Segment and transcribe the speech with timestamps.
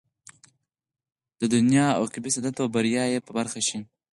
[1.39, 3.79] د دنيا او عقبى سعادت او بريا ئې په برخه شي